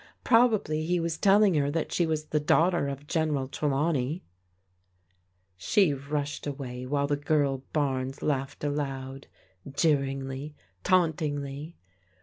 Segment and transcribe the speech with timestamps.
[0.23, 4.23] Probably he was telling her that she was the daughter of General Trelawney.
[5.57, 9.27] She rushed away while the girl Barnes laughed aloud:—
[9.69, 11.75] ^jeeringly, tauntingly.